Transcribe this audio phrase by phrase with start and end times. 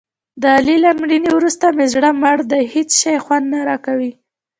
[0.41, 2.63] د علي له مړینې ورسته مې زړه مړ دی.
[2.73, 4.11] هېڅ شی خوند نه راکوي.